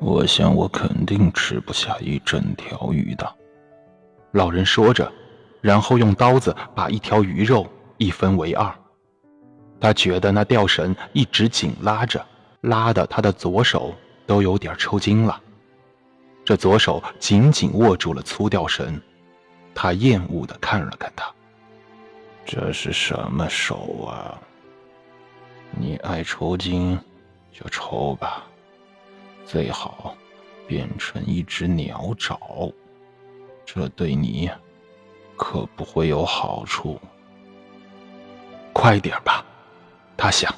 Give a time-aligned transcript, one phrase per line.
[0.00, 3.34] 我想我肯定吃不下一整条鱼的。
[4.32, 5.10] 老人说着，
[5.60, 7.66] 然后用刀子把一条鱼肉
[7.96, 8.72] 一分为二。
[9.80, 12.24] 他觉得那吊绳一直紧拉着，
[12.62, 13.94] 拉的他的左手
[14.26, 15.40] 都有点抽筋了。
[16.44, 19.00] 这左手紧紧握住了粗吊绳，
[19.74, 21.30] 他厌恶地看了看他。
[22.44, 24.38] 这是什么手啊？
[25.72, 26.98] 你爱抽筋
[27.52, 28.44] 就抽吧，
[29.48, 30.14] 最好
[30.66, 32.38] 变成一只鸟爪，
[33.64, 34.50] 这对你
[35.38, 37.00] 可不会有好处。
[38.74, 39.42] 快点吧，
[40.18, 40.54] 他想。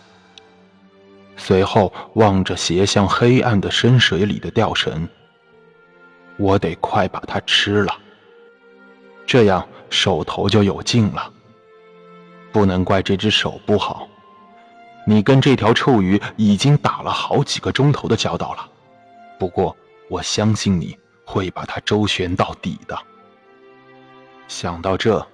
[1.36, 5.08] 随后望着斜向黑暗的深水里的吊绳，
[6.36, 7.96] 我得快把它吃了，
[9.24, 11.32] 这样手头就有劲了。
[12.50, 14.08] 不能怪这只手不好，
[15.06, 18.68] 你跟这条臭鱼已经打了好几个钟头的交道了。
[19.40, 19.74] 不过
[20.10, 22.96] 我相信你会把它周旋到底的。
[24.46, 25.26] 想到这，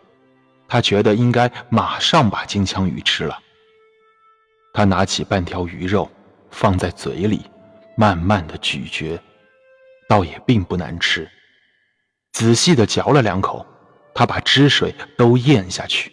[0.69, 3.37] 他觉得应该马上把金枪鱼吃了。
[4.73, 6.09] 他拿起半条鱼肉，
[6.51, 7.43] 放在嘴里，
[7.97, 9.19] 慢慢的咀嚼，
[10.09, 11.29] 倒也并不难吃。
[12.33, 13.67] 仔细的嚼了两口，
[14.15, 16.13] 他把汁水都咽下去。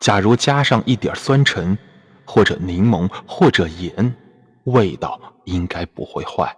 [0.00, 1.76] 假如加上一点酸橙，
[2.24, 4.16] 或者柠檬，或者盐，
[4.64, 6.56] 味道应该不会坏。